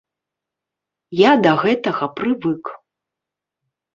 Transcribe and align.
Я 1.29 1.33
да 1.43 1.51
гэтага 1.65 2.05
прывык. 2.19 2.63